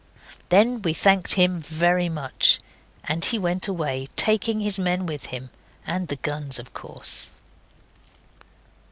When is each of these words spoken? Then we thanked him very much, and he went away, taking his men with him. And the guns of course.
Then 0.49 0.81
we 0.81 0.95
thanked 0.95 1.35
him 1.35 1.59
very 1.61 2.09
much, 2.09 2.59
and 3.03 3.23
he 3.23 3.37
went 3.37 3.67
away, 3.67 4.07
taking 4.15 4.59
his 4.59 4.79
men 4.79 5.05
with 5.05 5.27
him. 5.27 5.51
And 5.85 6.07
the 6.07 6.15
guns 6.15 6.57
of 6.57 6.73
course. 6.73 7.29